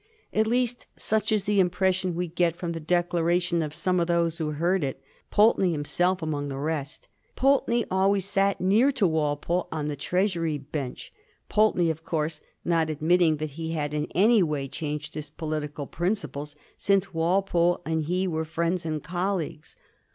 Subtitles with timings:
[0.33, 4.39] At least such is the impression we get from the declaration of some of those
[4.39, 7.07] who heard it, Pulteney himself among the rest.
[7.35, 11.13] Pulteney always sat near to Walpole on the Treasury bench;
[11.49, 16.55] Pulteney, of course, not admitting that he had in any way changed his political principles
[16.79, 19.77] since Walpole and he were friends and colleagues.